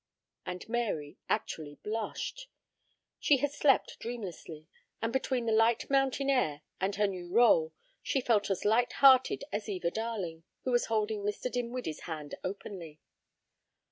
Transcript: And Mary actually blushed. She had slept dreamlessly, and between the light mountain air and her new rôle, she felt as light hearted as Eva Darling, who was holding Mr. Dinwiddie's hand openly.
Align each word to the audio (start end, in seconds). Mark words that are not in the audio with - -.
And 0.47 0.67
Mary 0.67 1.19
actually 1.29 1.75
blushed. 1.83 2.49
She 3.19 3.37
had 3.37 3.51
slept 3.51 3.99
dreamlessly, 3.99 4.65
and 4.99 5.13
between 5.13 5.45
the 5.45 5.51
light 5.51 5.91
mountain 5.91 6.27
air 6.27 6.61
and 6.79 6.95
her 6.95 7.05
new 7.05 7.29
rôle, 7.29 7.73
she 8.01 8.19
felt 8.19 8.49
as 8.49 8.65
light 8.65 8.93
hearted 8.93 9.43
as 9.51 9.69
Eva 9.69 9.91
Darling, 9.91 10.43
who 10.63 10.71
was 10.71 10.87
holding 10.87 11.21
Mr. 11.21 11.51
Dinwiddie's 11.51 11.99
hand 11.99 12.33
openly. 12.43 12.99